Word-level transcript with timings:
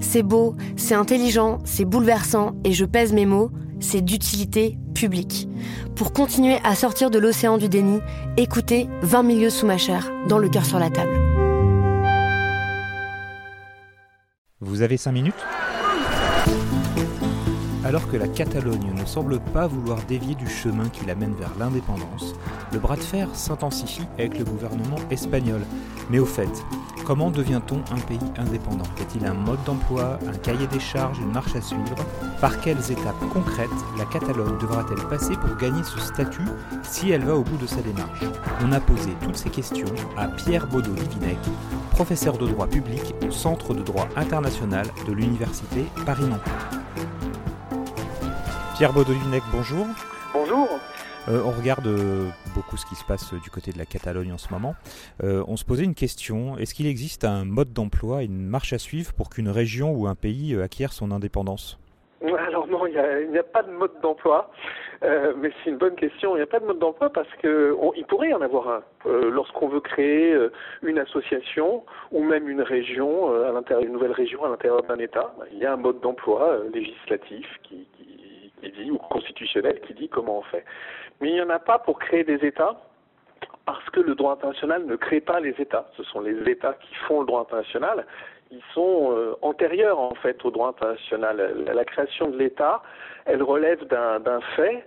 C'est 0.00 0.22
beau, 0.22 0.54
c'est 0.76 0.94
intelligent, 0.94 1.58
c'est 1.64 1.84
bouleversant, 1.84 2.52
et 2.64 2.72
je 2.72 2.84
pèse 2.84 3.12
mes 3.12 3.26
mots, 3.26 3.50
c'est 3.80 4.00
d'utilité 4.00 4.78
publique. 4.94 5.48
Pour 5.94 6.12
continuer 6.12 6.58
à 6.64 6.74
sortir 6.74 7.10
de 7.10 7.18
l'océan 7.18 7.58
du 7.58 7.68
déni, 7.68 8.00
écoutez 8.36 8.88
20 9.02 9.22
milieux 9.22 9.50
sous 9.50 9.66
ma 9.66 9.78
chair, 9.78 10.10
dans 10.28 10.38
le 10.38 10.48
cœur 10.48 10.64
sur 10.64 10.78
la 10.78 10.90
table. 10.90 11.16
Vous 14.60 14.82
avez 14.82 14.96
5 14.96 15.12
minutes? 15.12 15.34
Alors 17.82 18.08
que 18.08 18.16
la 18.16 18.28
Catalogne 18.28 18.92
ne 18.94 19.04
semble 19.06 19.40
pas 19.40 19.66
vouloir 19.66 19.98
dévier 20.06 20.34
du 20.34 20.46
chemin 20.46 20.88
qui 20.90 21.06
l'amène 21.06 21.34
vers 21.34 21.52
l'indépendance, 21.58 22.34
le 22.72 22.78
bras 22.78 22.96
de 22.96 23.00
fer 23.00 23.28
s'intensifie 23.32 24.04
avec 24.18 24.38
le 24.38 24.44
gouvernement 24.44 24.98
espagnol. 25.10 25.62
Mais 26.10 26.18
au 26.18 26.26
fait, 26.26 26.50
comment 27.10 27.32
devient-on 27.32 27.78
un 27.92 27.98
pays 27.98 28.20
indépendant 28.38 28.84
Y 28.96 29.02
a-t-il 29.02 29.26
un 29.26 29.34
mode 29.34 29.58
d'emploi, 29.64 30.20
un 30.28 30.38
cahier 30.38 30.68
des 30.68 30.78
charges, 30.78 31.18
une 31.18 31.32
marche 31.32 31.56
à 31.56 31.60
suivre 31.60 31.96
Par 32.40 32.60
quelles 32.60 32.88
étapes 32.88 33.18
concrètes 33.32 33.68
la 33.98 34.04
Catalogne 34.04 34.56
devra-t-elle 34.60 35.04
passer 35.08 35.34
pour 35.34 35.56
gagner 35.56 35.82
ce 35.82 35.98
statut 35.98 36.46
si 36.84 37.10
elle 37.10 37.24
va 37.24 37.34
au 37.34 37.42
bout 37.42 37.56
de 37.56 37.66
sa 37.66 37.82
démarche 37.82 38.20
On 38.64 38.70
a 38.70 38.78
posé 38.78 39.10
toutes 39.24 39.36
ces 39.36 39.50
questions 39.50 39.88
à 40.16 40.28
Pierre 40.28 40.68
Baudot-Livinec, 40.68 41.38
professeur 41.90 42.38
de 42.38 42.46
droit 42.46 42.68
public 42.68 43.02
au 43.26 43.32
Centre 43.32 43.74
de 43.74 43.82
droit 43.82 44.06
international 44.14 44.86
de 45.04 45.12
l'Université 45.12 45.86
Paris-Nanterre. 46.06 46.70
Pierre 48.76 48.92
Baudouinec, 48.92 49.42
bonjour. 49.52 49.88
Bonjour. 50.32 50.68
Euh, 51.30 51.42
on 51.44 51.52
regarde 51.52 51.86
euh, 51.86 52.28
beaucoup 52.56 52.76
ce 52.76 52.84
qui 52.84 52.96
se 52.96 53.04
passe 53.04 53.32
du 53.34 53.50
côté 53.50 53.70
de 53.70 53.78
la 53.78 53.84
Catalogne 53.84 54.32
en 54.32 54.38
ce 54.38 54.52
moment. 54.52 54.74
Euh, 55.22 55.44
on 55.46 55.56
se 55.56 55.64
posait 55.64 55.84
une 55.84 55.94
question, 55.94 56.58
est-ce 56.58 56.74
qu'il 56.74 56.88
existe 56.88 57.24
un 57.24 57.44
mode 57.44 57.72
d'emploi, 57.72 58.24
une 58.24 58.48
marche 58.48 58.72
à 58.72 58.78
suivre 58.78 59.12
pour 59.12 59.30
qu'une 59.30 59.48
région 59.48 59.92
ou 59.92 60.08
un 60.08 60.16
pays 60.16 60.60
acquiert 60.60 60.92
son 60.92 61.12
indépendance? 61.12 61.78
Alors 62.20 62.66
non, 62.66 62.84
il 62.86 62.92
n'y 63.30 63.38
a, 63.38 63.42
pas 63.44 63.62
de 63.62 63.70
mode 63.70 63.92
d'emploi, 64.02 64.50
mais 65.02 65.52
c'est 65.62 65.70
une 65.70 65.78
bonne 65.78 65.94
question. 65.94 66.34
Il 66.34 66.38
n'y 66.38 66.42
a 66.42 66.46
pas 66.46 66.58
de 66.58 66.66
mode 66.66 66.78
d'emploi 66.78 67.10
parce 67.10 67.32
que 67.40 67.74
il 67.96 68.04
pourrait 68.04 68.30
y 68.30 68.34
en 68.34 68.42
avoir 68.42 68.68
un. 68.68 68.82
Lorsqu'on 69.30 69.68
veut 69.68 69.80
créer 69.80 70.36
une 70.82 70.98
association 70.98 71.84
ou 72.12 72.22
même 72.22 72.48
une 72.48 72.60
région 72.60 73.32
à 73.44 73.52
l'intérieur, 73.52 73.86
une 73.86 73.92
nouvelle 73.92 74.12
région 74.12 74.44
à 74.44 74.48
l'intérieur 74.48 74.82
d'un 74.82 74.98
État, 74.98 75.32
il 75.52 75.58
y 75.58 75.64
a 75.64 75.72
un 75.72 75.76
mode 75.76 76.00
d'emploi 76.00 76.58
législatif 76.74 77.46
qui, 77.62 77.86
qui 78.60 78.70
dit, 78.70 78.90
ou 78.90 78.98
constitutionnel 78.98 79.80
qui 79.80 79.94
dit 79.94 80.08
comment 80.08 80.38
on 80.38 80.42
fait. 80.42 80.64
Mais 81.20 81.28
il 81.28 81.34
n'y 81.34 81.42
en 81.42 81.50
a 81.50 81.58
pas 81.58 81.78
pour 81.78 81.98
créer 81.98 82.24
des 82.24 82.44
États, 82.46 82.80
parce 83.66 83.88
que 83.90 84.00
le 84.00 84.14
droit 84.14 84.32
international 84.32 84.86
ne 84.86 84.96
crée 84.96 85.20
pas 85.20 85.40
les 85.40 85.54
États. 85.58 85.88
Ce 85.96 86.02
sont 86.04 86.20
les 86.20 86.50
États 86.50 86.74
qui 86.74 86.94
font 87.06 87.20
le 87.20 87.26
droit 87.26 87.42
international. 87.42 88.06
Ils 88.50 88.62
sont 88.74 89.12
euh, 89.12 89.36
antérieurs 89.42 90.00
en 90.00 90.14
fait 90.14 90.44
au 90.44 90.50
droit 90.50 90.68
international. 90.68 91.64
La, 91.72 91.84
création 91.84 92.28
de 92.30 92.36
l'État, 92.36 92.82
elle 93.26 93.42
relève 93.42 93.84
d'un 93.86 94.40
fait 94.56 94.84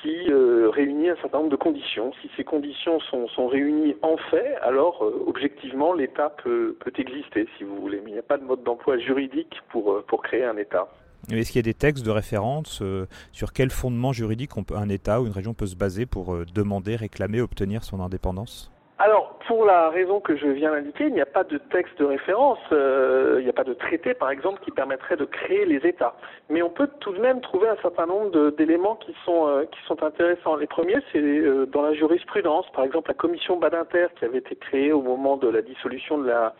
qui 0.00 0.30
euh, 0.30 0.70
réunit 0.70 1.10
un 1.10 1.16
certain 1.16 1.38
nombre 1.38 1.50
de 1.50 1.56
conditions. 1.56 2.12
Si 2.22 2.30
ces 2.36 2.44
conditions 2.44 2.98
sont, 3.00 3.46
réunies 3.46 3.94
en 4.02 4.16
fait, 4.16 4.56
alors 4.62 5.04
euh, 5.04 5.24
objectivement 5.26 5.92
l'État 5.92 6.30
peut, 6.30 6.76
exister, 6.96 7.46
si 7.58 7.64
vous 7.64 7.76
voulez. 7.76 8.00
Mais 8.02 8.10
il 8.10 8.14
n'y 8.14 8.18
a 8.18 8.22
pas 8.22 8.38
de 8.38 8.44
mode 8.44 8.62
d'emploi 8.62 8.96
juridique 8.98 9.60
pour 9.70 10.22
créer 10.22 10.44
un 10.44 10.56
État. 10.56 10.88
Est-ce 11.30 11.52
qu'il 11.52 11.58
y 11.58 11.64
a 11.64 11.70
des 11.70 11.74
textes 11.74 12.04
de 12.04 12.10
référence 12.10 12.80
euh, 12.82 13.06
sur 13.32 13.52
quel 13.52 13.70
fondement 13.70 14.12
juridique 14.12 14.50
un 14.74 14.88
État 14.88 15.20
ou 15.20 15.26
une 15.26 15.32
région 15.32 15.54
peut 15.54 15.66
se 15.66 15.76
baser 15.76 16.06
pour 16.06 16.34
euh, 16.34 16.44
demander, 16.54 16.96
réclamer, 16.96 17.40
obtenir 17.40 17.84
son 17.84 18.00
indépendance? 18.00 18.70
Alors, 18.98 19.38
pour 19.48 19.64
la 19.64 19.90
raison 19.90 20.20
que 20.20 20.36
je 20.36 20.46
viens 20.46 20.70
d'indiquer, 20.70 21.06
il 21.08 21.14
n'y 21.14 21.20
a 21.20 21.26
pas 21.26 21.42
de 21.42 21.58
texte 21.58 21.98
de 21.98 22.04
référence, 22.04 22.60
euh, 22.70 23.38
il 23.40 23.44
n'y 23.44 23.50
a 23.50 23.52
pas 23.52 23.64
de 23.64 23.74
traité, 23.74 24.14
par 24.14 24.30
exemple, 24.30 24.60
qui 24.64 24.70
permettrait 24.70 25.16
de 25.16 25.24
créer 25.24 25.64
les 25.66 25.86
États. 25.88 26.14
Mais 26.48 26.62
on 26.62 26.70
peut 26.70 26.88
tout 27.00 27.12
de 27.12 27.20
même 27.20 27.40
trouver 27.40 27.68
un 27.68 27.76
certain 27.82 28.06
nombre 28.06 28.50
d'éléments 28.50 28.94
qui 28.94 29.14
sont 29.24 29.66
qui 29.72 29.80
sont 29.88 30.00
intéressants. 30.04 30.54
Les 30.56 30.68
premiers, 30.68 30.98
c'est 31.12 31.66
dans 31.72 31.82
la 31.82 31.94
jurisprudence, 31.94 32.66
par 32.72 32.84
exemple 32.84 33.10
la 33.10 33.14
commission 33.14 33.58
Badinter 33.58 34.06
qui 34.16 34.26
avait 34.26 34.38
été 34.38 34.54
créée 34.54 34.92
au 34.92 35.02
moment 35.02 35.36
de 35.36 35.48
la 35.48 35.62
dissolution 35.62 36.18
de 36.18 36.28
la 36.28 36.54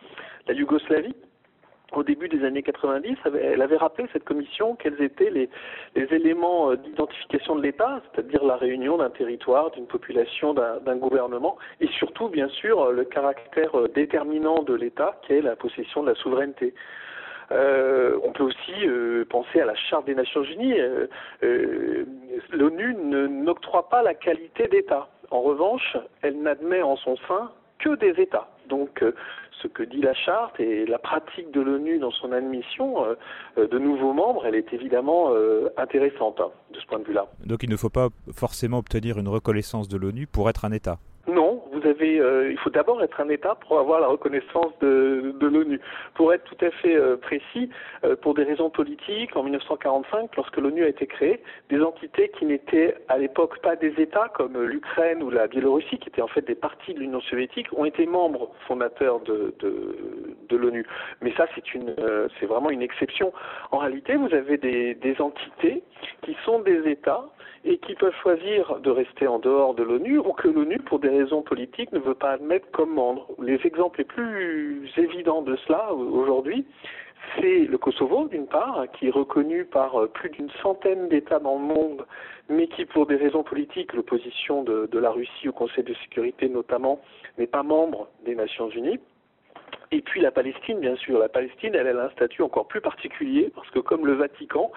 Yougoslavie 0.49 1.15
au 1.97 2.03
début 2.03 2.29
des 2.29 2.45
années 2.45 2.63
90, 2.63 3.17
elle 3.41 3.63
avait 3.63 3.77
rappelé 3.77 4.09
cette 4.13 4.25
commission 4.25 4.77
quels 4.77 5.01
étaient 5.03 5.31
les, 5.31 5.49
éléments 5.95 6.71
euh, 6.71 6.77
d'identification 6.77 7.57
de 7.57 7.63
l'État, 7.63 8.01
c'est-à-dire 8.13 8.45
la 8.45 8.57
réunion 8.57 8.99
d'un 8.99 9.11
territoire, 9.11 9.71
d'une 9.71 9.87
population, 9.87 10.55
d'un 10.55 10.97
gouvernement, 10.97 11.57
et 11.81 11.89
surtout, 11.89 12.29
bien 12.29 12.49
sûr, 12.49 12.93
le 12.93 13.05
caractère 13.05 13.79
euh, 13.79 13.89
déterminant 13.89 14.63
de 14.63 14.75
l'État, 14.75 15.19
qui 15.23 15.35
est 15.35 15.43
la 15.43 15.57
possession 15.57 16.03
de 16.03 16.11
la 16.11 16.15
souveraineté. 16.17 16.75
Euh, 17.53 18.19
on 18.23 18.33
peut 18.33 18.45
aussi 18.45 18.73
penser 19.29 19.61
à 19.61 19.67
la 19.67 19.75
Charte 19.75 20.07
des 20.07 20.15
Nations 20.15 20.43
Unies. 20.43 20.79
L'ONU 22.53 22.95
n'octroie 22.95 23.91
pas 23.91 24.03
la 24.03 24.15
qualité 24.15 24.67
d'État. 24.69 25.09
En 25.31 25.43
revanche, 25.43 25.97
elle 26.23 26.41
n'admet 26.41 26.81
en 26.81 26.97
son 26.97 27.17
sein 27.29 27.51
que 27.79 27.97
des 27.97 28.19
États. 28.21 28.49
Donc, 28.69 29.03
euh, 29.03 29.13
ce 29.63 29.69
que 29.69 29.83
dit 29.83 30.01
la 30.01 30.15
charte 30.15 30.59
et 30.61 30.87
la 30.87 30.99
pratique 30.99 31.51
de 31.53 31.61
l'ONU 31.61 31.99
dans 31.99 32.11
son 32.11 32.33
admission 32.33 33.05
euh, 33.05 33.15
euh, 33.59 33.69
de 33.69 33.79
nouveaux 33.79 34.13
membres, 34.13 34.47
elle 34.47 34.55
est 34.55 34.73
évidemment 34.73 35.33
intéressante 35.77 36.41
hein, 36.41 36.51
de 36.73 36.81
ce 36.81 36.87
point 36.87 36.99
de 36.99 37.05
vue-là. 37.05 37.27
Donc, 37.45 37.63
il 37.63 37.71
ne 37.71 37.77
faut 37.77 37.91
pas 37.91 38.09
forcément 38.33 38.79
obtenir 38.79 39.19
une 39.19 39.29
reconnaissance 39.29 39.89
de 39.89 39.97
l'ONU 39.97 40.27
pour 40.27 40.49
être 40.51 40.65
un 40.65 40.73
État 40.73 40.99
euh, 41.87 42.51
il 42.51 42.59
faut 42.59 42.71
d'abord 42.71 43.03
être 43.03 43.21
un 43.21 43.29
État 43.29 43.55
pour 43.55 43.79
avoir 43.79 44.01
la 44.01 44.07
reconnaissance 44.07 44.73
de, 44.81 45.35
l'ONU. 45.41 45.81
Pour 46.15 46.33
être 46.33 46.45
tout 46.45 46.65
à 46.65 46.71
fait 46.71 46.95
euh, 46.95 47.17
précis, 47.17 47.71
euh, 48.05 48.17
pour 48.17 48.35
des 48.35 48.45
raisons 48.45 48.71
politiques, 48.71 49.37
en 49.37 49.43
1945, 49.43 50.35
lorsque 50.37 50.57
l'ONU 50.57 50.85
a 50.85 50.89
été 50.89 51.07
créée, 51.07 51.43
des 51.69 51.81
entités 51.83 52.31
qui 52.39 52.45
n'étaient 52.45 52.97
à 53.09 53.19
l'époque 53.19 53.61
pas 53.61 53.77
des 53.77 53.95
États, 54.01 54.29
comme 54.35 54.61
l'Ukraine 54.63 55.23
ou 55.23 55.31
la 55.31 55.47
Biélorussie, 55.47 55.99
qui 55.99 56.09
étaient 56.09 56.23
en 56.23 56.29
fait 56.29 56.47
des 56.47 56.55
parties 56.55 56.95
de 56.95 57.01
l'Union 57.01 57.21
soviétique, 57.21 57.67
ont 57.77 57.85
été 57.85 58.07
membres 58.07 58.51
fondateurs 58.67 59.21
de, 59.21 59.55
l'ONU. 60.51 60.87
Mais 61.21 61.33
ça, 61.37 61.47
c'est 61.55 62.47
vraiment 62.47 62.71
une 62.71 62.83
exception. 62.83 63.33
En 63.73 63.79
réalité, 63.79 64.15
vous 64.15 64.33
avez 64.33 64.57
des 64.57 65.17
entités 65.19 65.83
qui 66.23 66.37
sont 66.45 66.61
des 66.61 66.89
États 66.89 67.25
et 67.65 67.79
qui 67.79 67.95
peuvent 67.95 68.15
choisir 68.23 68.81
de 68.81 68.91
rester 68.91 69.27
en 69.27 69.39
dehors 69.39 69.75
de 69.75 69.83
l'ONU 69.83 70.19
ou 70.19 70.33
que 70.33 70.49
l'ONU, 70.49 70.79
pour 70.81 70.99
des 70.99 71.09
raisons 71.09 71.43
politiques, 71.43 71.93
ne 71.93 71.99
veut 71.99 72.15
pas 72.15 72.33
admettre 72.33 72.71
comme 72.73 72.93
membre. 72.93 73.27
Les 73.41 73.59
exemples 73.65 74.01
les 74.01 74.05
plus 74.05 74.91
évidents 74.97 75.43
de 75.43 75.57
cela 75.57 75.93
aujourd'hui, 75.95 76.67
c'est 77.37 77.61
le 77.61 77.79
Kosovo, 77.79 78.29
d'une 78.29 78.47
part, 78.47 78.85
qui 78.93 79.09
est 79.09 79.11
reconnu 79.11 79.65
par 79.65 79.99
euh, 79.99 80.09
plus 80.09 80.29
d'une 80.29 80.51
centaine 80.63 81.09
d'États 81.09 81.39
dans 81.39 81.59
le 81.59 81.65
monde, 81.65 82.07
mais 82.51 82.67
qui, 82.67 82.85
pour 82.85 83.07
des 83.07 83.17
raisons 83.17 83.43
politiques, 83.43 83.95
l'opposition 83.95 84.63
de, 84.63 84.87
de 84.93 84.99
la 84.99 85.11
Russie 85.11 85.49
au 85.49 85.53
Conseil 85.53 85.85
de 85.85 85.95
sécurité 85.95 86.51
notamment, 86.51 87.01
n'est 87.39 87.47
pas 87.47 87.63
membre 87.63 88.09
des 88.27 88.35
Nations 88.35 88.69
Unies. 88.69 89.01
Et 89.91 90.03
puis 90.03 90.21
la 90.21 90.31
Palestine, 90.31 90.81
bien 90.81 90.97
sûr. 90.97 91.19
La 91.19 91.29
Palestine, 91.29 91.75
elle, 91.75 91.87
elle 91.87 91.99
a 91.99 92.05
un 92.05 92.11
statut 92.11 92.43
encore 92.43 92.69
plus 92.69 92.81
particulier, 92.81 93.51
parce 93.55 93.71
que 93.71 93.79
comme 93.79 94.07
le 94.07 94.15
Vatican, 94.15 94.71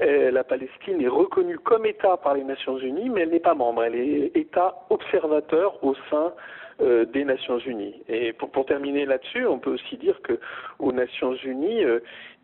euh, 0.00 0.30
la 0.30 0.44
Palestine 0.44 1.00
est 1.00 1.08
reconnue 1.08 1.58
comme 1.58 1.86
État 1.86 2.16
par 2.16 2.34
les 2.34 2.44
Nations 2.44 2.78
Unies, 2.78 3.08
mais 3.08 3.22
elle 3.22 3.30
n'est 3.30 3.40
pas 3.40 3.54
membre. 3.54 3.84
Elle 3.84 3.94
est 3.94 4.36
État 4.36 4.74
observateur 4.90 5.82
au 5.84 5.94
sein 6.10 6.32
des 6.78 7.24
Nations 7.24 7.58
Unies. 7.58 8.02
Et 8.06 8.34
pour, 8.34 8.50
pour 8.50 8.66
terminer 8.66 9.06
là-dessus, 9.06 9.46
on 9.46 9.58
peut 9.58 9.70
aussi 9.70 9.96
dire 9.96 10.20
que 10.20 10.38
aux 10.78 10.92
Nations 10.92 11.34
Unies, 11.36 11.82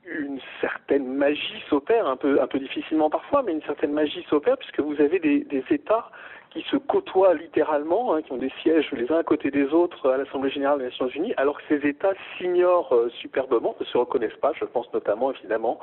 une 0.07 0.41
certaine 0.63 1.07
magie 1.07 1.63
s'opère, 1.69 2.07
un 2.07 2.17
peu, 2.17 2.41
un 2.41 2.47
peu 2.47 2.59
difficilement 2.59 3.11
parfois, 3.11 3.43
mais 3.43 3.53
une 3.53 3.61
certaine 3.61 3.93
magie 3.93 4.25
s'opère 4.31 4.57
puisque 4.57 4.81
vous 4.81 4.99
avez 5.03 5.19
des 5.19 5.65
États 5.69 6.11
qui 6.53 6.63
se 6.71 6.77
côtoient 6.77 7.35
littéralement, 7.35 8.15
hein, 8.15 8.23
qui 8.23 8.33
ont 8.33 8.37
des 8.37 8.53
sièges 8.63 8.91
les 8.93 9.11
uns 9.11 9.19
à 9.19 9.23
côté 9.23 9.51
des 9.51 9.73
autres 9.73 10.11
à 10.11 10.19
l'Assemblée 10.19 10.51
générale 10.51 10.79
des 10.79 10.85
Nations 10.85 11.09
Unies, 11.09 11.33
alors 11.37 11.57
que 11.59 11.63
ces 11.69 11.89
États 11.89 12.13
s'ignorent 12.37 12.95
euh, 12.95 13.11
superbement, 13.21 13.75
ne 13.81 13.85
se 13.87 13.97
reconnaissent 13.97 14.41
pas. 14.41 14.53
Je 14.59 14.65
pense 14.67 14.93
notamment 14.93 15.33
évidemment 15.33 15.79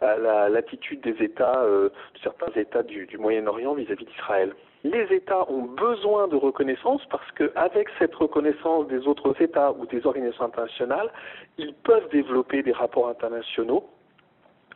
à 0.00 0.48
l'attitude 0.48 1.00
des 1.00 1.22
États, 1.22 1.62
euh, 1.62 1.88
certains 2.22 2.52
États 2.56 2.82
du, 2.82 3.06
du 3.06 3.18
Moyen-Orient 3.18 3.74
vis-à-vis 3.74 4.04
d'Israël. 4.04 4.54
Les 4.82 5.06
États 5.14 5.50
ont 5.50 5.62
besoin 5.62 6.28
de 6.28 6.36
reconnaissance 6.36 7.02
parce 7.10 7.30
qu'avec 7.32 7.88
cette 7.98 8.14
reconnaissance 8.14 8.86
des 8.88 9.06
autres 9.06 9.34
États 9.40 9.72
ou 9.72 9.86
des 9.86 10.06
organisations 10.06 10.44
internationales, 10.44 11.10
ils 11.56 11.74
peuvent 11.74 12.08
développer 12.10 12.62
des 12.62 12.72
rapports 12.72 13.08
internationaux 13.08 13.88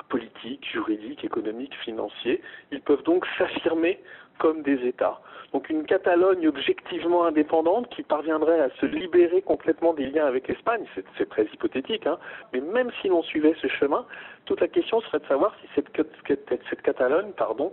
politiques, 0.09 0.67
juridiques, 0.73 1.25
économiques, 1.25 1.75
financiers. 1.85 2.41
Ils 2.73 2.81
peuvent 2.81 3.03
donc 3.03 3.27
s'affirmer 3.37 4.01
comme 4.39 4.63
des 4.63 4.87
États. 4.87 5.21
Donc 5.53 5.71
une 5.71 5.85
Catalogne 5.85 6.47
objectivement 6.47 7.25
indépendante 7.25 7.89
qui 7.89 8.03
parviendrait 8.03 8.61
à 8.61 8.69
se 8.81 8.87
libérer 8.87 9.41
complètement 9.41 9.95
des 9.95 10.07
liens 10.07 10.27
avec 10.27 10.47
l'Espagne, 10.49 10.85
c'est 11.17 11.29
très 11.29 11.45
hypothétique, 11.45 12.07
hein, 12.07 12.19
mais 12.53 12.61
même 12.61 12.91
si 13.01 13.09
l'on 13.09 13.23
suivait 13.23 13.55
ce 13.61 13.67
chemin, 13.69 14.05
toute 14.45 14.61
la 14.61 14.69
question 14.69 15.01
serait 15.01 15.21
de 15.21 15.27
savoir 15.27 15.55
si 15.61 15.69
cette, 15.75 16.83
Catalogne 16.83 17.33
pardon, 17.33 17.73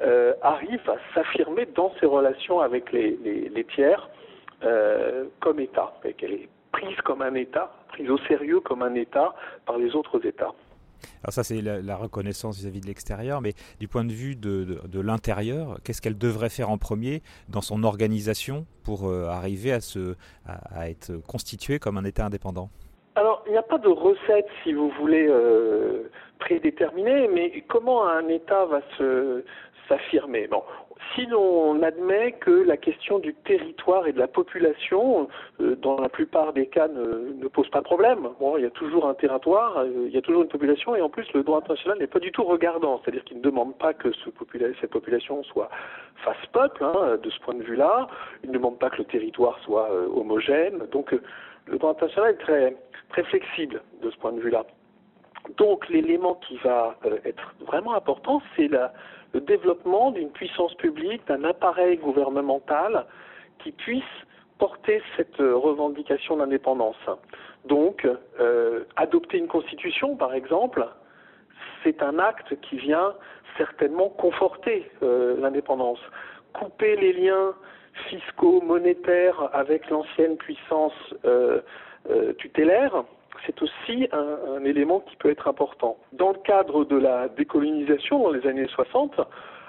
euh, 0.00 0.32
arrive 0.40 0.80
à 0.88 0.96
s'affirmer 1.14 1.66
dans 1.66 1.92
ses 2.00 2.06
relations 2.06 2.60
avec 2.60 2.90
les, 2.90 3.18
les, 3.22 3.50
les 3.50 3.64
tiers 3.64 4.08
euh, 4.64 5.24
comme 5.40 5.60
État, 5.60 5.92
et 6.04 6.14
qu'elle 6.14 6.32
est 6.32 6.48
prise 6.72 7.00
comme 7.02 7.20
un 7.20 7.34
État, 7.34 7.70
prise 7.88 8.10
au 8.10 8.18
sérieux 8.18 8.60
comme 8.60 8.82
un 8.82 8.94
État 8.94 9.34
par 9.66 9.76
les 9.76 9.94
autres 9.94 10.24
États. 10.24 10.54
Alors 11.22 11.32
ça, 11.32 11.42
c'est 11.44 11.60
la, 11.60 11.96
reconnaissance 11.96 12.58
vis-à-vis 12.58 12.80
de 12.80 12.86
l'extérieur, 12.86 13.40
mais 13.40 13.52
du 13.78 13.88
point 13.88 14.04
de 14.04 14.12
vue 14.12 14.36
de, 14.36 14.80
de, 14.86 15.00
l'intérieur, 15.00 15.78
qu'est-ce 15.84 16.00
qu'elle 16.00 16.18
devrait 16.18 16.48
faire 16.48 16.70
en 16.70 16.78
premier 16.78 17.22
dans 17.48 17.60
son 17.60 17.82
organisation 17.84 18.66
pour 18.84 19.08
euh, 19.08 19.26
arriver 19.26 19.72
à, 19.72 19.80
se, 19.80 20.14
à, 20.46 20.88
être 20.88 21.12
constituée 21.26 21.78
comme 21.78 21.98
un 21.98 22.04
État 22.04 22.24
indépendant? 22.24 22.70
Alors, 23.16 23.42
il 23.46 23.52
n'y 23.52 23.58
a 23.58 23.62
pas 23.62 23.78
de 23.78 23.88
recette, 23.88 24.46
si 24.62 24.72
vous 24.72 24.90
voulez, 24.98 25.26
euh, 25.28 26.10
prédéterminée, 26.38 27.28
mais 27.28 27.64
comment 27.68 28.06
un 28.06 28.28
État 28.28 28.64
va 28.66 28.80
s'affirmer? 29.88 30.46
Bon, 30.46 30.62
si 31.14 31.26
l'on 31.26 31.82
admet 31.82 32.32
que 32.32 32.50
la 32.50 32.76
question 32.76 33.18
du 33.18 33.34
territoire 33.34 34.06
et 34.06 34.12
de 34.12 34.18
la 34.18 34.28
population, 34.28 35.28
euh, 35.60 35.76
dans 35.76 36.00
la 36.00 36.08
plupart 36.08 36.52
des 36.52 36.66
cas, 36.66 36.88
ne, 36.88 37.48
pose 37.48 37.68
pas 37.70 37.80
de 37.80 37.84
problème, 37.84 38.28
bon, 38.38 38.56
il 38.56 38.62
y 38.62 38.66
a 38.66 38.70
toujours 38.70 39.06
un 39.06 39.14
territoire, 39.14 39.78
euh, 39.78 40.06
il 40.06 40.12
y 40.12 40.18
a 40.18 40.22
toujours 40.22 40.42
une 40.42 40.48
population, 40.48 40.94
et 40.94 41.00
en 41.00 41.08
plus, 41.08 41.26
le 41.32 41.42
droit 41.42 41.58
international 41.58 41.98
n'est 41.98 42.06
pas 42.06 42.20
du 42.20 42.30
tout 42.30 42.44
regardant, 42.44 43.00
c'est-à-dire 43.02 43.24
qu'il 43.24 43.38
ne 43.38 43.42
demande 43.42 43.76
pas 43.76 43.92
que 43.92 44.12
ce 44.12 44.30
cette 44.80 44.90
population 44.90 45.42
soit 45.44 45.70
face 46.24 46.46
peuple, 46.52 46.84
hein, 46.84 47.18
de 47.22 47.30
ce 47.30 47.38
point 47.40 47.54
de 47.54 47.62
vue-là, 47.62 48.08
il 48.44 48.50
ne 48.50 48.54
demande 48.54 48.78
pas 48.78 48.90
que 48.90 48.98
le 48.98 49.04
territoire 49.04 49.58
soit 49.60 49.90
euh, 49.90 50.06
homogène, 50.14 50.86
donc 50.92 51.14
le 51.66 51.78
droit 51.78 51.90
international 51.90 52.32
est 52.32 52.42
très, 52.42 52.76
très 53.10 53.22
flexible 53.24 53.82
de 54.02 54.10
ce 54.10 54.16
point 54.18 54.32
de 54.32 54.40
vue-là. 54.40 54.64
Donc 55.56 55.88
l'élément 55.88 56.34
qui 56.46 56.56
va 56.58 56.96
être 57.24 57.54
vraiment 57.66 57.94
important, 57.94 58.42
c'est 58.56 58.68
la 58.68 58.92
le 59.32 59.40
développement 59.40 60.10
d'une 60.10 60.30
puissance 60.30 60.74
publique, 60.74 61.26
d'un 61.26 61.44
appareil 61.44 61.96
gouvernemental 61.98 63.06
qui 63.62 63.72
puisse 63.72 64.02
porter 64.58 65.02
cette 65.16 65.38
revendication 65.38 66.36
d'indépendance. 66.36 66.96
Donc, 67.64 68.06
euh, 68.38 68.84
adopter 68.96 69.38
une 69.38 69.48
constitution, 69.48 70.16
par 70.16 70.34
exemple, 70.34 70.86
c'est 71.82 72.02
un 72.02 72.18
acte 72.18 72.58
qui 72.60 72.76
vient 72.76 73.14
certainement 73.56 74.08
conforter 74.08 74.90
euh, 75.02 75.36
l'indépendance. 75.40 76.00
Couper 76.52 76.96
les 76.96 77.12
liens 77.12 77.54
fiscaux, 78.08 78.60
monétaires 78.60 79.50
avec 79.52 79.90
l'ancienne 79.90 80.36
puissance 80.36 80.94
euh, 81.24 81.60
euh 82.10 82.32
tutélaire, 82.34 83.04
c'est 83.46 83.60
aussi 83.62 84.08
un, 84.12 84.64
élément 84.64 85.00
qui 85.00 85.16
peut 85.16 85.30
être 85.30 85.48
important. 85.48 85.96
Dans 86.12 86.30
le 86.30 86.38
cadre 86.38 86.84
de 86.84 86.96
la 86.96 87.28
décolonisation 87.28 88.22
dans 88.22 88.30
les 88.30 88.46
années 88.46 88.66
60, 88.68 89.20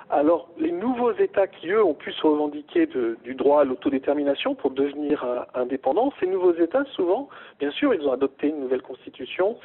alors 0.09 0.49
les 0.57 0.71
nouveaux 0.71 1.13
États 1.13 1.47
qui, 1.47 1.69
eux, 1.69 1.83
ont 1.83 1.93
pu 1.93 2.11
se 2.11 2.21
revendiquer 2.25 2.87
du 3.23 3.33
droit 3.35 3.61
à 3.61 3.63
l'autodétermination 3.63 4.55
pour 4.55 4.71
devenir 4.71 5.23
euh, 5.23 5.39
indépendants, 5.53 6.11
ces 6.19 6.27
nouveaux 6.27 6.53
États, 6.53 6.83
souvent, 6.95 7.29
bien 7.59 7.71
sûr, 7.71 7.93
ils 7.93 8.05
ont 8.05 8.11
adopté 8.11 8.47
une 8.47 8.59
nouvelle 8.59 8.81
constitution, 8.81 9.57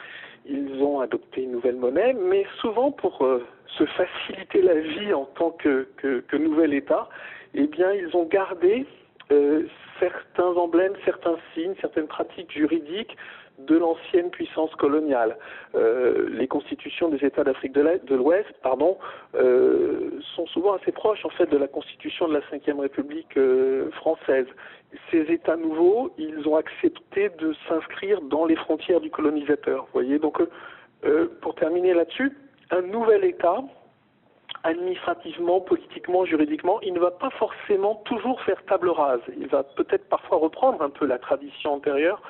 ils 0.45 0.81
ont 0.83 1.01
adopté 1.01 1.43
une 1.43 1.53
nouvelle 1.53 1.77
monnaie, 1.77 2.15
mais 2.15 2.47
souvent 2.61 2.93
pour 2.93 3.25
euh, 3.25 3.45
se 3.67 3.85
faciliter 3.87 4.63
la 4.63 4.75
vie 4.81 5.13
en 5.13 5.25
tant 5.25 5.51
que 5.51 5.89
nouvel 6.37 6.75
État, 6.75 7.09
eh 7.55 7.67
bien, 7.67 7.91
ils 7.93 8.15
ont 8.17 8.25
gardé 8.25 8.87
euh, 9.33 9.67
certains 9.99 10.53
emblèmes, 10.57 10.93
certains 11.05 11.37
signes, 11.55 11.75
certaines 11.81 12.07
pratiques 12.07 12.53
juridiques 12.53 13.17
de 13.59 13.77
l'ancienne 13.77 14.31
puissance 14.31 14.75
coloniale. 14.77 15.37
Euh, 15.75 16.29
les 16.31 16.47
constitutions 16.47 17.09
des 17.09 17.25
États 17.25 17.45
d'Afrique 17.45 17.73
de 17.73 18.15
l'Ouest, 18.15 18.53
pardon, 18.63 18.99
euh, 19.35 20.11
sont 20.35 20.47
souvent 20.47 20.75
assez 20.75 20.93
proches 20.93 21.25
en 21.25 21.31
fait 21.31 21.47
de 21.47 21.57
la 21.57 21.69
constitution 21.69 22.29
de 22.29 22.35
la 22.35 22.41
Ve 22.41 22.81
République 22.81 23.37
euh, 23.37 23.91
française. 23.93 24.47
Ces 25.11 25.23
États 25.33 25.57
nouveaux, 25.57 26.13
ils 26.19 26.47
ont 26.47 26.57
accepté 26.57 27.31
de 27.39 27.55
s'inscrire 27.69 28.21
dans 28.23 28.45
les 28.45 28.57
frontières 28.57 29.01
du 29.01 29.11
colonisateur. 29.11 29.87
Voyez, 29.93 30.19
donc 30.19 30.41
euh, 31.05 31.27
pour 31.41 31.55
terminer 31.55 31.95
là-dessus, 31.95 32.33
un 32.71 32.83
nouvel 32.83 33.25
État 33.25 33.63
administrativement, 34.65 35.61
politiquement, 35.61 36.25
juridiquement, 36.25 36.81
il 36.81 36.93
ne 36.93 36.99
va 36.99 37.13
pas 37.13 37.31
forcément 37.31 37.97
toujours 38.05 38.41
faire 38.43 38.63
table 38.65 38.89
rase. 38.89 39.21
Il 39.39 39.47
va 39.47 39.63
peut-être 39.63 40.09
parfois 40.09 40.39
reprendre 40.39 40.83
un 40.83 40.91
peu 40.91 41.07
la 41.07 41.19
tradition 41.19 41.75
antérieure 41.75 42.21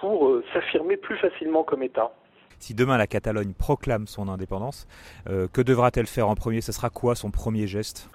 pour 0.00 0.28
euh, 0.28 0.44
s'affirmer 0.52 0.96
plus 0.96 1.16
facilement 1.16 1.64
comme 1.64 1.82
État. 1.82 2.12
Si 2.58 2.74
demain 2.74 2.96
la 2.96 3.06
Catalogne 3.06 3.54
proclame 3.54 4.06
son 4.06 4.28
indépendance, 4.28 4.86
euh, 5.28 5.48
que 5.52 5.60
devra-t-elle 5.60 6.06
faire 6.06 6.28
en 6.28 6.34
premier? 6.34 6.60
Ce 6.60 6.72
sera 6.72 6.90
quoi 6.90 7.14
son 7.14 7.30
premier 7.30 7.66
geste? 7.66 8.08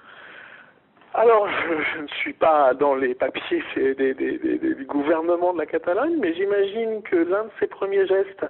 Alors, 1.14 1.48
je 1.96 2.00
ne 2.00 2.06
suis 2.08 2.32
pas 2.32 2.74
dans 2.74 2.94
les 2.94 3.14
papiers 3.14 3.62
des, 3.74 3.94
des, 3.94 4.14
des, 4.14 4.58
du 4.58 4.84
gouvernement 4.86 5.52
de 5.52 5.58
la 5.58 5.66
Catalogne, 5.66 6.16
mais 6.18 6.32
j'imagine 6.34 7.02
que 7.02 7.16
l'un 7.16 7.44
de 7.44 7.50
ses 7.58 7.66
premiers 7.66 8.06
gestes, 8.06 8.46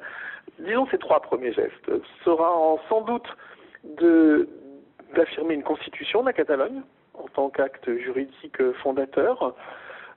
disons 0.58 0.86
ses 0.88 0.98
trois 0.98 1.20
premiers 1.20 1.52
gestes, 1.52 1.90
sera 2.24 2.52
en, 2.52 2.78
sans 2.88 3.00
doute 3.02 3.26
d'affirmer 5.14 5.54
une 5.54 5.62
constitution 5.62 6.20
de 6.20 6.26
la 6.26 6.32
Catalogne 6.32 6.82
en 7.14 7.26
tant 7.28 7.48
qu'acte 7.48 7.90
juridique 7.98 8.62
fondateur, 8.82 9.54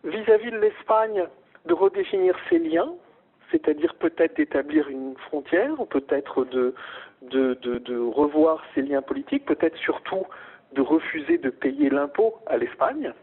vis-à-vis 0.04 0.50
-vis 0.50 0.52
de 0.52 0.58
l'Espagne, 0.58 1.26
de 1.66 1.74
redéfinir 1.74 2.36
ses 2.50 2.60
liens, 2.60 2.94
c'est-à-dire 3.52 3.94
peut-être 3.96 4.38
d'établir 4.38 4.90
une 4.90 5.16
frontière, 5.28 5.76
peut-être 5.90 6.46
de, 6.46 6.74
de, 7.22 7.54
de, 7.54 7.98
revoir 7.98 8.64
ses 8.74 8.82
liens 8.82 9.02
politiques, 9.02 9.46
peut-être 9.46 9.78
surtout 9.78 10.26
de 10.74 10.82
refuser 10.82 11.38
de 11.38 11.50
payer 11.50 11.90
l'impôt 11.90 12.36
à 12.48 12.58
l'Espagne. 12.58 13.14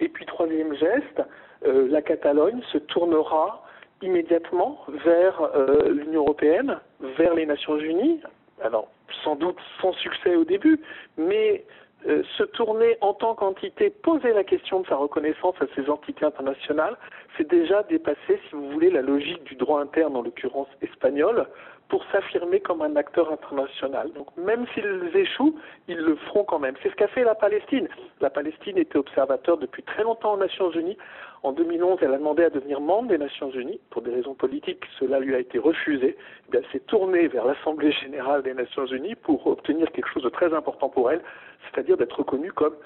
Et 0.00 0.08
puis 0.08 0.26
troisième 0.26 0.74
geste, 0.74 1.22
euh, 1.66 1.88
la 1.88 2.02
Catalogne 2.02 2.60
se 2.72 2.78
tournera 2.78 3.64
immédiatement 4.02 4.84
vers 5.04 5.42
euh, 5.42 5.90
l'Union 5.90 6.22
européenne, 6.22 6.78
vers 7.00 7.34
les 7.34 7.46
Nations 7.46 7.78
unies. 7.78 8.20
Alors 8.62 8.88
sans 9.24 9.36
doute 9.36 9.58
sans 9.80 9.92
succès 9.94 10.36
au 10.36 10.44
début, 10.44 10.80
mais 11.16 11.64
euh, 12.08 12.22
se 12.38 12.44
tourner 12.44 12.96
en 13.00 13.12
tant 13.12 13.34
qu'entité, 13.34 13.90
poser 13.90 14.32
la 14.32 14.44
question 14.44 14.80
de 14.80 14.86
sa 14.86 14.96
reconnaissance 14.96 15.54
à 15.60 15.66
ces 15.74 15.90
entités 15.90 16.24
internationales, 16.24 16.96
c'est 17.36 17.48
déjà 17.48 17.82
dépasser, 17.84 18.40
si 18.48 18.54
vous 18.54 18.70
voulez, 18.70 18.90
la 18.90 19.02
logique 19.02 19.44
du 19.44 19.54
droit 19.54 19.80
interne, 19.80 20.16
en 20.16 20.22
l'occurrence 20.22 20.68
espagnol, 20.80 21.46
pour 21.90 22.04
s'affirmer 22.12 22.60
comme 22.60 22.80
un 22.82 22.96
acteur 22.96 23.30
international. 23.30 24.12
Donc 24.12 24.28
même 24.36 24.64
s'ils 24.72 25.10
échouent, 25.14 25.58
ils 25.88 25.98
le 25.98 26.16
feront 26.16 26.44
quand 26.44 26.60
même. 26.60 26.74
C'est 26.82 26.90
ce 26.90 26.94
qu'a 26.94 27.08
fait 27.08 27.24
la 27.24 27.34
Palestine. 27.34 27.88
La 28.20 28.30
Palestine 28.30 28.78
était 28.78 28.96
observateur 28.96 29.58
depuis 29.58 29.82
très 29.82 30.04
longtemps 30.04 30.34
aux 30.34 30.38
Nations 30.38 30.70
Unies. 30.70 30.96
En 31.42 31.52
2011, 31.52 31.98
elle 32.02 32.14
a 32.14 32.18
demandé 32.18 32.44
à 32.44 32.50
devenir 32.50 32.80
membre 32.80 33.08
des 33.08 33.18
Nations 33.18 33.50
Unies. 33.50 33.80
Pour 33.90 34.02
des 34.02 34.12
raisons 34.12 34.34
politiques, 34.34 34.84
cela 34.98 35.18
lui 35.18 35.34
a 35.34 35.40
été 35.40 35.58
refusé. 35.58 36.16
Eh 36.52 36.56
elle 36.56 36.64
s'est 36.70 36.80
tournée 36.86 37.26
vers 37.26 37.44
l'Assemblée 37.44 37.92
générale 37.92 38.42
des 38.42 38.54
Nations 38.54 38.86
Unies 38.86 39.16
pour 39.16 39.46
obtenir 39.46 39.90
quelque 39.90 40.08
chose 40.10 40.22
de 40.22 40.28
très 40.28 40.54
important 40.54 40.88
pour 40.88 41.10
elle, 41.10 41.22
c'est-à-dire 41.64 41.96
d'être 41.96 42.18
reconnue 42.18 42.52
comme 42.52 42.76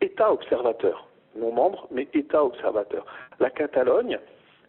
État 0.00 0.32
observateur. 0.32 1.08
Non 1.36 1.52
membre, 1.52 1.88
mais 1.90 2.08
État 2.14 2.42
observateur. 2.42 3.04
La 3.38 3.50
Catalogne 3.50 4.18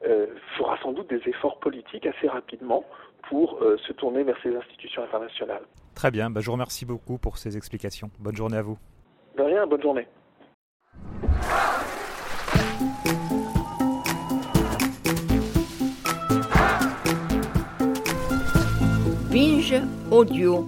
euh, 0.06 0.28
fera 0.58 0.78
sans 0.84 0.92
doute 0.92 1.10
des 1.10 1.22
efforts 1.28 1.60
politiques 1.60 2.06
assez 2.06 2.28
rapidement 2.28 2.84
pour 3.30 3.62
euh, 3.62 3.78
se 3.88 3.94
tourner 3.94 4.24
vers 4.24 4.38
ces 4.44 4.56
institutions 4.56 5.04
internationales. 5.04 5.64
Très 5.96 6.12
bien, 6.12 6.30
bah, 6.30 6.40
je 6.40 6.46
vous 6.46 6.52
remercie 6.52 6.86
beaucoup 6.86 7.18
pour 7.18 7.38
ces 7.38 7.58
explications. 7.58 8.12
Bonne 8.20 8.36
journée 8.36 8.58
à 8.58 8.62
vous. 8.62 8.78
De 9.38 9.44
rien, 9.44 9.66
bonne 9.66 9.82
journée. 9.82 10.08
Binge 19.32 19.82
audio. 20.12 20.68